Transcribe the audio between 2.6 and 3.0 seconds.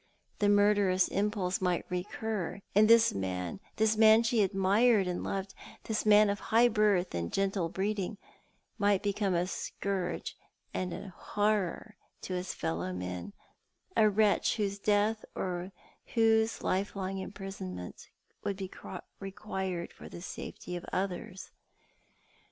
and